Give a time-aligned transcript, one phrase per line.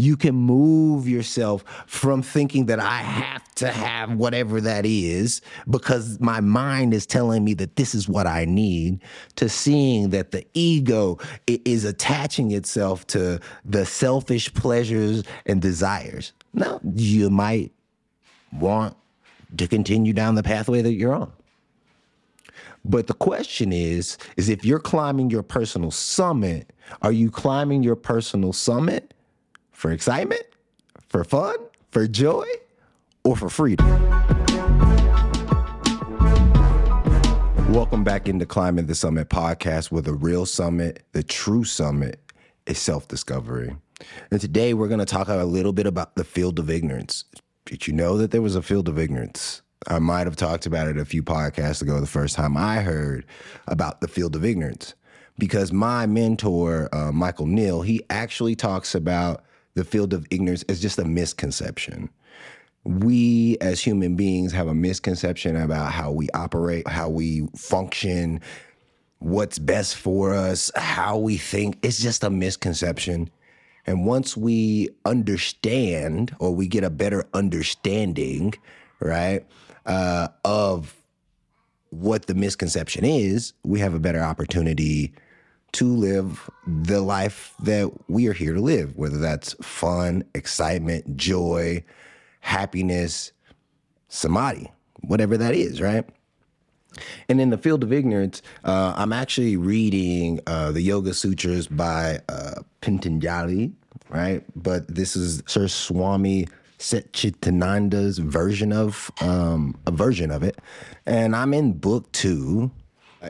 [0.00, 6.18] You can move yourself from thinking that I have to have whatever that is because
[6.20, 9.02] my mind is telling me that this is what I need
[9.36, 16.32] to seeing that the ego is attaching itself to the selfish pleasures and desires.
[16.54, 17.70] Now, you might
[18.54, 18.96] want
[19.58, 21.30] to continue down the pathway that you're on.
[22.86, 26.72] But the question is, is if you're climbing your personal summit,
[27.02, 29.12] are you climbing your personal summit
[29.80, 30.42] for excitement,
[31.08, 31.56] for fun,
[31.90, 32.44] for joy,
[33.24, 33.86] or for freedom?
[37.72, 42.20] Welcome back into Climbing the Summit podcast, where the real summit, the true summit,
[42.66, 43.74] is self discovery.
[44.30, 47.24] And today we're going to talk a little bit about the field of ignorance.
[47.64, 49.62] Did you know that there was a field of ignorance?
[49.88, 53.24] I might have talked about it a few podcasts ago the first time I heard
[53.66, 54.92] about the field of ignorance.
[55.38, 59.42] Because my mentor, uh, Michael Neill, he actually talks about
[59.74, 62.10] the field of ignorance as just a misconception.
[62.84, 68.40] We as human beings have a misconception about how we operate, how we function,
[69.18, 71.78] what's best for us, how we think.
[71.82, 73.30] It's just a misconception.
[73.86, 78.54] And once we understand or we get a better understanding,
[79.00, 79.44] right,
[79.86, 80.96] uh, of
[81.90, 85.12] what the misconception is, we have a better opportunity
[85.72, 91.84] to live the life that we are here to live, whether that's fun, excitement, joy,
[92.40, 93.32] happiness,
[94.08, 96.04] samadhi, whatever that is, right?
[97.28, 102.18] And in the field of ignorance, uh, I'm actually reading uh, the Yoga Sutras by
[102.28, 103.72] uh, Patanjali,
[104.08, 104.42] right?
[104.56, 106.48] But this is Sri Swami
[106.78, 110.58] Satchidananda's version of um, a version of it,
[111.06, 112.70] and I'm in book two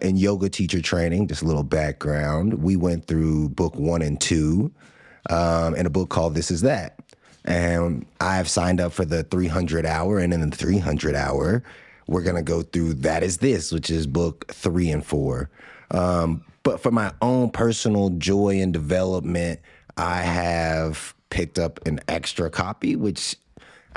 [0.03, 1.29] in yoga teacher training.
[1.29, 4.73] Just a little background: we went through book one and two
[5.29, 6.99] um, in a book called "This Is That,"
[7.45, 11.63] and I've signed up for the 300 hour, and in the 300 hour,
[12.07, 15.51] we're gonna go through "That Is This," which is book three and four.
[15.91, 19.61] Um, but for my own personal joy and development,
[19.97, 23.37] I have picked up an extra copy, which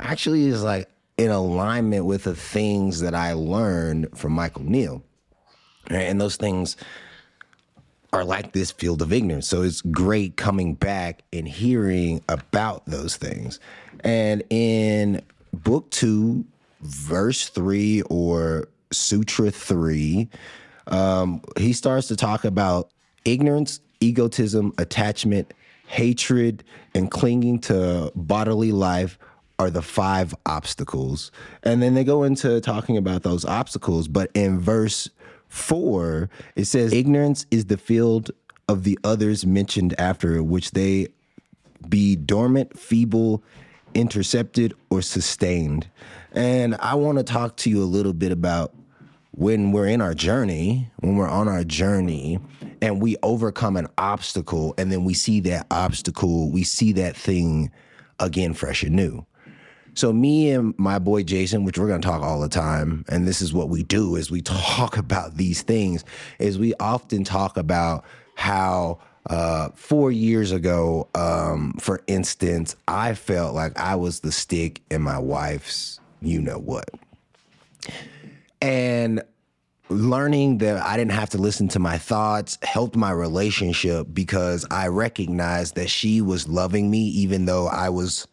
[0.00, 4.64] actually is like in alignment with the things that I learned from Michael
[5.90, 6.00] Neill.
[6.00, 6.76] And those things
[8.12, 9.48] are like this field of ignorance.
[9.48, 13.58] So it's great coming back and hearing about those things.
[14.04, 15.22] And in
[15.52, 16.44] book two,
[16.80, 20.28] verse three or sutra three,
[20.86, 22.90] um, he starts to talk about
[23.24, 25.52] ignorance, egotism, attachment,
[25.86, 26.62] hatred,
[26.94, 29.18] and clinging to bodily life
[29.58, 31.32] are the five obstacles.
[31.62, 34.08] And then they go into talking about those obstacles.
[34.08, 35.08] But in verse
[35.54, 38.32] four, it says, Ignorance is the field
[38.68, 41.08] of the others mentioned after, which they
[41.88, 43.42] be dormant, feeble,
[43.94, 45.88] intercepted, or sustained.
[46.32, 48.74] And I want to talk to you a little bit about
[49.30, 52.40] when we're in our journey, when we're on our journey
[52.82, 57.70] and we overcome an obstacle and then we see that obstacle, we see that thing
[58.18, 59.24] again fresh and new.
[59.94, 63.40] So me and my boy Jason, which we're gonna talk all the time, and this
[63.40, 66.04] is what we do is we talk about these things,
[66.38, 68.04] is we often talk about
[68.34, 68.98] how
[69.30, 75.00] uh, four years ago, um, for instance, I felt like I was the stick in
[75.00, 76.88] my wife's you know what.
[78.60, 79.22] And
[79.90, 84.88] learning that I didn't have to listen to my thoughts helped my relationship because I
[84.88, 88.26] recognized that she was loving me even though I was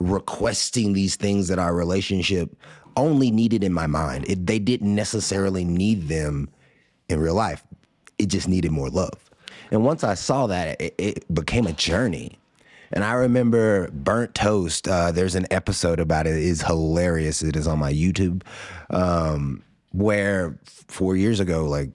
[0.00, 2.56] requesting these things that our relationship
[2.96, 4.24] only needed in my mind.
[4.28, 6.48] It, they didn't necessarily need them
[7.08, 7.62] in real life.
[8.18, 9.30] It just needed more love.
[9.70, 12.38] And once I saw that, it, it became a journey.
[12.92, 14.88] And I remember burnt toast.
[14.88, 16.34] Uh, there's an episode about it.
[16.34, 17.42] It is hilarious.
[17.42, 18.42] It is on my YouTube.
[18.90, 19.62] Um,
[19.92, 21.90] where four years ago, like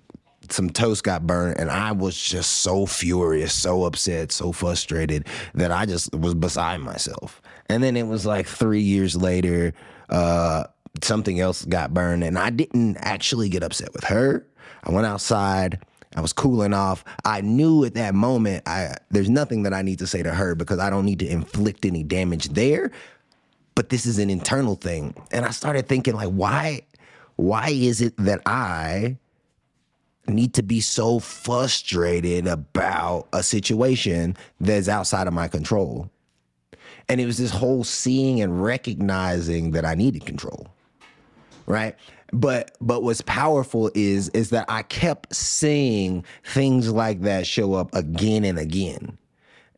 [0.51, 5.71] some toast got burned, and I was just so furious, so upset, so frustrated that
[5.71, 7.41] I just was beside myself.
[7.67, 9.73] And then it was like three years later,
[10.09, 10.65] uh,
[11.01, 14.45] something else got burned, and I didn't actually get upset with her.
[14.83, 15.79] I went outside.
[16.15, 17.03] I was cooling off.
[17.25, 20.55] I knew at that moment I there's nothing that I need to say to her
[20.55, 22.91] because I don't need to inflict any damage there.
[23.75, 25.13] But this is an internal thing.
[25.31, 26.83] And I started thinking like why
[27.35, 29.17] why is it that I
[30.27, 36.09] need to be so frustrated about a situation that's outside of my control?
[37.07, 40.67] And it was this whole seeing and recognizing that I needed control.
[41.67, 41.95] Right?
[42.31, 47.93] But but what's powerful is is that I kept seeing things like that show up
[47.93, 49.17] again and again.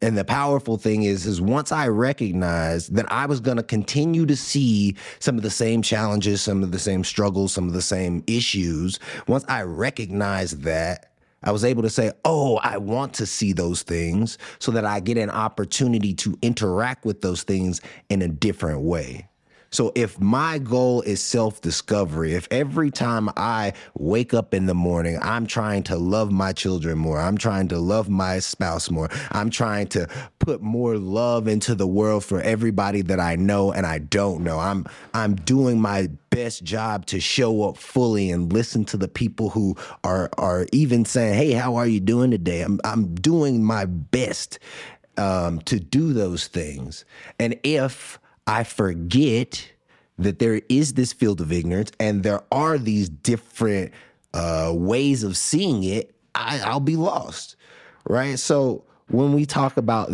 [0.01, 4.25] And the powerful thing is, is once I recognized that I was going to continue
[4.27, 7.81] to see some of the same challenges, some of the same struggles, some of the
[7.81, 11.11] same issues, once I recognized that,
[11.43, 14.99] I was able to say, oh, I want to see those things so that I
[14.99, 17.79] get an opportunity to interact with those things
[18.09, 19.27] in a different way.
[19.69, 24.73] So if my goal is self discovery, if every time I wake up in the
[24.73, 29.09] morning, I'm trying to love my children more, I'm trying to love my spouse more,
[29.31, 30.07] I'm trying to
[30.39, 34.59] put more love into the world for everybody that I know and I don't know.
[34.59, 39.49] I'm I'm doing my best job to show up fully and listen to the people
[39.49, 43.85] who are are even saying, "Hey, how are you doing today?" I'm I'm doing my
[43.85, 44.59] best
[45.17, 47.05] um, to do those things.
[47.39, 49.69] And if I forget
[50.17, 53.91] that there is this field of ignorance and there are these different
[54.33, 57.55] uh, ways of seeing it, I, I'll be lost,
[58.07, 58.39] right?
[58.39, 60.11] So when we talk about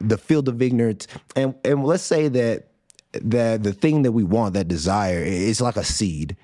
[0.00, 2.68] the field of ignorance, and and let's say that
[3.12, 6.36] that the thing that we want, that desire, is like a seed,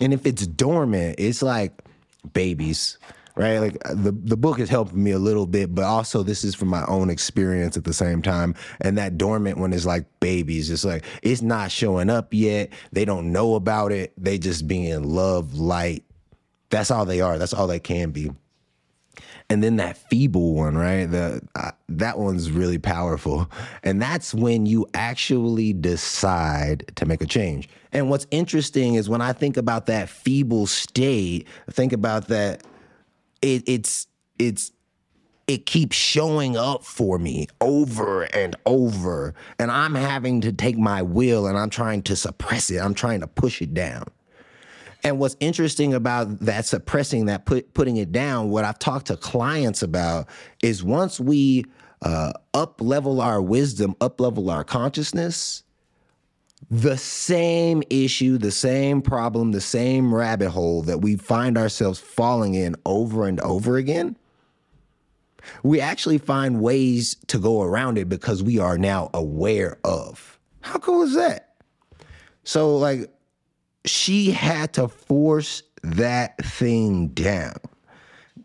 [0.00, 1.72] and if it's dormant, it's like
[2.32, 2.98] babies
[3.36, 3.58] right?
[3.58, 6.54] Like uh, the the book is helping me a little bit, but also this is
[6.54, 8.54] from my own experience at the same time.
[8.80, 10.70] And that dormant one is like babies.
[10.70, 12.70] It's like it's not showing up yet.
[12.92, 14.12] They don't know about it.
[14.16, 16.04] They just being love, light.
[16.70, 17.38] That's all they are.
[17.38, 18.32] That's all they can be.
[19.48, 21.06] And then that feeble one, right?
[21.06, 23.48] The uh, that one's really powerful,
[23.84, 27.68] and that's when you actually decide to make a change.
[27.92, 32.64] And what's interesting is when I think about that feeble state, think about that
[33.42, 34.06] it, it's
[34.38, 34.72] it's
[35.46, 39.34] it keeps showing up for me over and over.
[39.58, 42.78] And i'm having to take my will and i'm trying to suppress it.
[42.78, 44.04] I'm trying to push it down.
[45.04, 49.16] And what's interesting about that suppressing that put, putting it down what i've talked to
[49.16, 50.26] clients about
[50.62, 51.64] is once we
[52.02, 55.62] uh, up level our wisdom up level our consciousness
[56.70, 62.54] the same issue, the same problem, the same rabbit hole that we find ourselves falling
[62.54, 64.16] in over and over again,
[65.62, 70.38] we actually find ways to go around it because we are now aware of.
[70.60, 71.54] How cool is that?
[72.42, 73.12] So, like,
[73.84, 77.54] she had to force that thing down.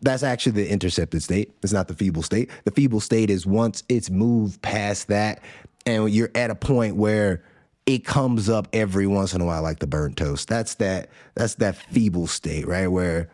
[0.00, 1.52] That's actually the intercepted state.
[1.62, 2.50] It's not the feeble state.
[2.64, 5.40] The feeble state is once it's moved past that,
[5.86, 7.42] and you're at a point where
[7.86, 10.48] it comes up every once in a while like the burnt toast.
[10.48, 12.86] That's that that's that feeble state, right?
[12.86, 13.30] Where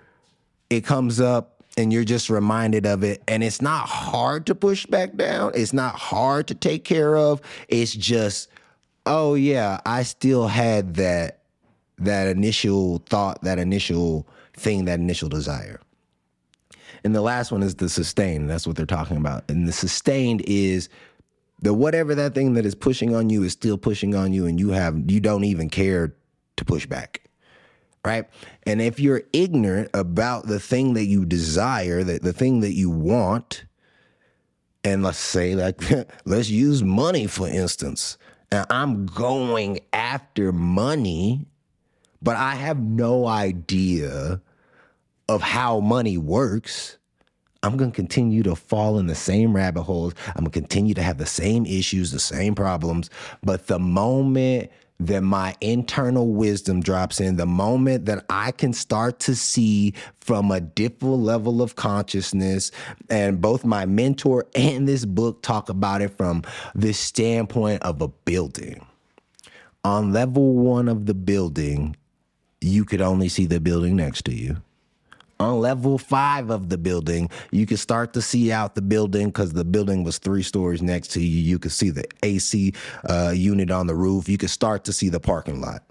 [0.71, 4.87] it comes up and you're just reminded of it and it's not hard to push
[4.87, 5.53] back down.
[5.55, 7.41] It's not hard to take care of.
[7.69, 8.49] It's just
[9.07, 11.41] oh yeah, I still had that
[11.99, 15.81] that initial thought, that initial thing, that initial desire.
[17.05, 18.51] And the last one is the sustained.
[18.51, 19.45] That's what they're talking about.
[19.49, 20.89] And the sustained is
[21.61, 24.59] the whatever that thing that is pushing on you is still pushing on you and
[24.61, 26.15] you have you don't even care
[26.57, 27.29] to push back
[28.05, 28.27] right?
[28.65, 32.91] And if you're ignorant about the thing that you desire that the thing that you
[32.91, 33.65] want
[34.85, 35.81] and let's say like
[36.25, 38.19] let's use money for instance.
[38.51, 41.47] And i'm going after money
[42.23, 44.41] but i have no idea
[45.29, 46.98] of how money works
[47.63, 50.15] I'm going to continue to fall in the same rabbit holes.
[50.29, 53.11] I'm going to continue to have the same issues, the same problems.
[53.43, 59.19] But the moment that my internal wisdom drops in, the moment that I can start
[59.21, 62.71] to see from a different level of consciousness,
[63.11, 66.43] and both my mentor and this book talk about it from
[66.75, 68.85] this standpoint of a building.
[69.85, 71.97] On level one of the building,
[72.61, 74.63] you could only see the building next to you
[75.41, 79.53] on level five of the building, you could start to see out the building because
[79.53, 81.41] the building was three stories next to you.
[81.41, 82.75] You could see the AC
[83.09, 84.29] uh, unit on the roof.
[84.29, 85.83] You could start to see the parking lot.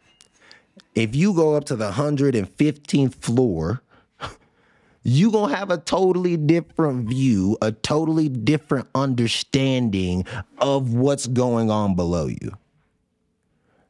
[0.95, 3.81] If you go up to the 115th floor,
[5.03, 10.25] you're going to have a totally different view, a totally different understanding
[10.57, 12.57] of what's going on below you.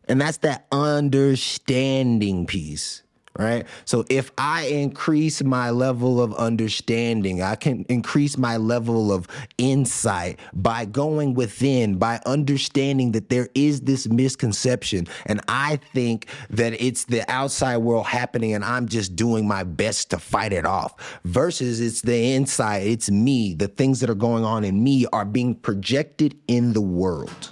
[0.09, 3.03] And that's that understanding piece
[3.37, 3.65] right?
[3.85, 9.27] So if I increase my level of understanding, I can increase my level of
[9.57, 15.07] insight by going within, by understanding that there is this misconception.
[15.25, 20.09] And I think that it's the outside world happening and I'm just doing my best
[20.11, 23.53] to fight it off versus it's the inside, it's me.
[23.53, 27.51] The things that are going on in me are being projected in the world.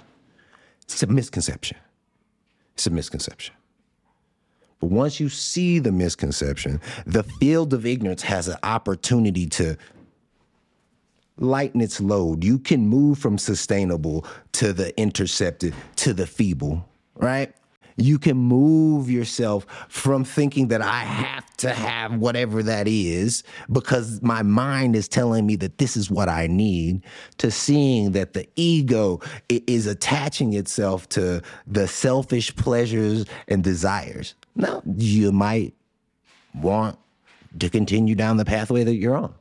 [0.82, 1.76] It's a misconception.
[2.74, 3.54] It's a misconception.
[4.80, 9.76] But once you see the misconception, the field of ignorance has an opportunity to
[11.38, 12.44] lighten its load.
[12.44, 17.54] You can move from sustainable to the intercepted to the feeble, right?
[17.98, 23.42] You can move yourself from thinking that I have to have whatever that is
[23.72, 27.02] because my mind is telling me that this is what I need
[27.38, 34.34] to seeing that the ego is attaching itself to the selfish pleasures and desires.
[34.56, 35.74] Now, you might
[36.54, 36.98] want
[37.58, 39.34] to continue down the pathway that you're on.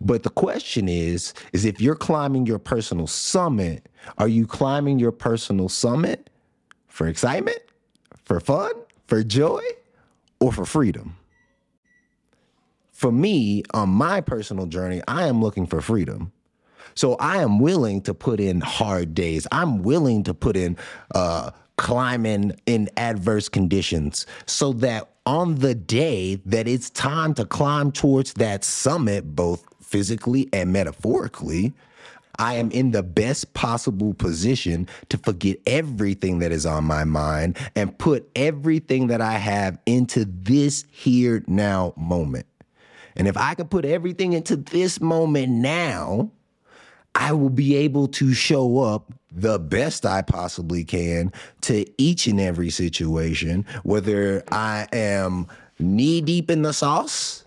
[0.00, 5.12] But the question is, is if you're climbing your personal summit, are you climbing your
[5.12, 6.30] personal summit
[6.88, 7.58] for excitement,
[8.24, 8.72] for fun,
[9.06, 9.62] for joy,
[10.40, 11.16] or for freedom?
[12.92, 16.32] For me, on my personal journey, I am looking for freedom.
[16.94, 19.46] So I am willing to put in hard days.
[19.52, 20.76] I'm willing to put in
[21.14, 21.50] uh,
[21.80, 28.34] climbing in adverse conditions so that on the day that it's time to climb towards
[28.34, 31.72] that summit, both physically and metaphorically,
[32.38, 37.56] I am in the best possible position to forget everything that is on my mind
[37.74, 42.44] and put everything that I have into this here now moment.
[43.16, 46.30] And if I could put everything into this moment now,
[47.14, 51.32] I will be able to show up the best I possibly can
[51.62, 55.46] to each and every situation, whether I am
[55.78, 57.44] knee deep in the sauce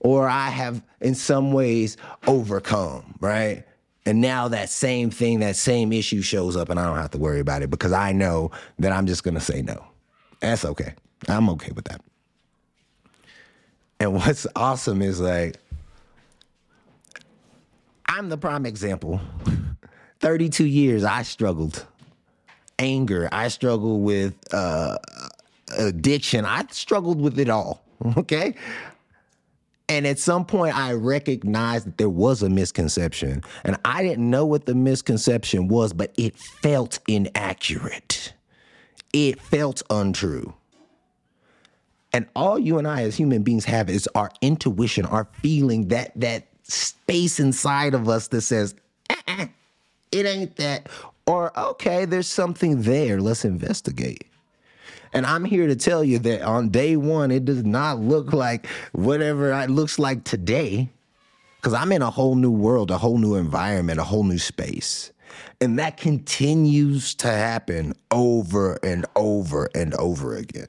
[0.00, 1.96] or I have in some ways
[2.26, 3.64] overcome, right?
[4.06, 7.18] And now that same thing, that same issue shows up, and I don't have to
[7.18, 9.84] worry about it because I know that I'm just gonna say no.
[10.40, 10.94] That's okay.
[11.28, 12.00] I'm okay with that.
[14.00, 15.56] And what's awesome is like,
[18.06, 19.20] I'm the prime example.
[20.20, 21.86] 32 years, I struggled.
[22.78, 24.98] Anger, I struggled with uh,
[25.76, 27.84] addiction, I struggled with it all.
[28.16, 28.54] Okay.
[29.90, 33.42] And at some point, I recognized that there was a misconception.
[33.64, 38.32] And I didn't know what the misconception was, but it felt inaccurate.
[39.12, 40.54] It felt untrue.
[42.12, 46.12] And all you and I as human beings have is our intuition, our feeling, that
[46.14, 48.76] that space inside of us that says,
[49.10, 49.46] uh-uh,
[50.12, 50.88] it ain't that.
[51.26, 53.20] Or, okay, there's something there.
[53.20, 54.26] Let's investigate.
[55.12, 58.66] And I'm here to tell you that on day one, it does not look like
[58.92, 60.88] whatever it looks like today.
[61.56, 65.12] Because I'm in a whole new world, a whole new environment, a whole new space.
[65.60, 70.68] And that continues to happen over and over and over again.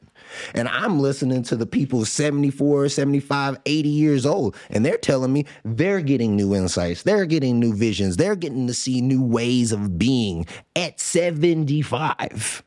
[0.53, 5.45] And I'm listening to the people 74, 75, 80 years old, and they're telling me
[5.63, 9.97] they're getting new insights, they're getting new visions, they're getting to see new ways of
[9.97, 12.63] being at 75.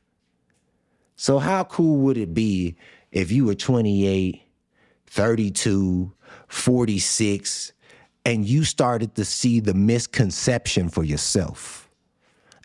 [1.16, 2.76] So, how cool would it be
[3.12, 4.42] if you were 28,
[5.06, 6.12] 32,
[6.48, 7.72] 46,
[8.26, 11.83] and you started to see the misconception for yourself?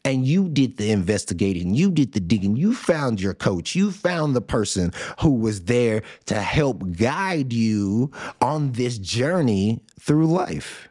[0.05, 4.35] And you did the investigating, you did the digging, you found your coach, you found
[4.35, 4.91] the person
[5.21, 10.89] who was there to help guide you on this journey through life.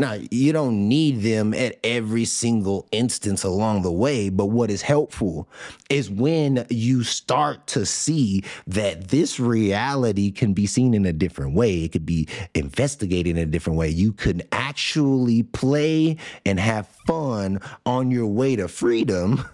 [0.00, 4.80] Now, you don't need them at every single instance along the way, but what is
[4.80, 5.46] helpful
[5.90, 11.52] is when you start to see that this reality can be seen in a different
[11.52, 11.84] way.
[11.84, 13.90] It could be investigated in a different way.
[13.90, 16.16] You can actually play
[16.46, 19.44] and have fun on your way to freedom.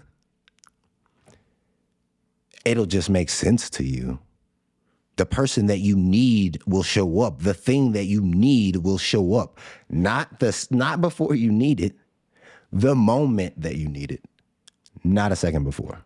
[2.63, 4.19] It'll just make sense to you
[5.17, 7.41] the person that you need will show up.
[7.41, 9.59] The thing that you need will show up.
[9.89, 11.95] Not the not before you need it,
[12.71, 14.23] the moment that you need it,
[15.03, 16.03] not a second before.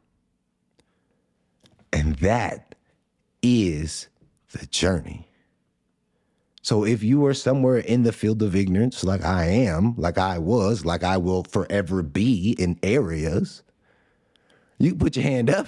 [1.93, 2.75] And that
[3.41, 4.07] is
[4.53, 5.27] the journey.
[6.61, 10.37] So if you are somewhere in the field of ignorance, like I am, like I
[10.37, 13.63] was, like I will forever be in areas,
[14.77, 15.67] you can put your hand up.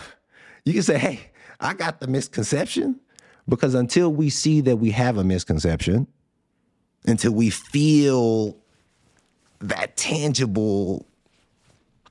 [0.65, 2.99] You can say, hey, I got the misconception.
[3.47, 6.07] Because until we see that we have a misconception,
[7.05, 8.55] until we feel
[9.59, 11.05] that tangible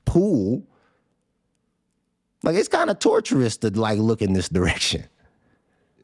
[0.05, 0.63] pool,
[2.43, 5.05] like it's kind of torturous to like look in this direction.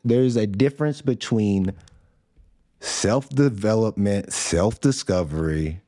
[0.05, 1.73] There's a difference between
[2.81, 5.81] self-development, self-discovery,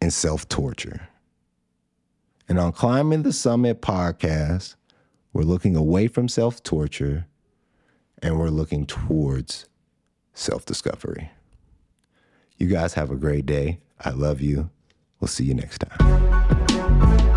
[0.00, 1.08] and self-torture.
[2.48, 4.74] And on Climbing the Summit podcast,
[5.32, 7.26] we're looking away from self-torture
[8.22, 9.68] and we're looking towards
[10.32, 11.30] self discovery.
[12.56, 13.80] You guys have a great day.
[14.00, 14.70] I love you.
[15.20, 17.30] We'll see you next time.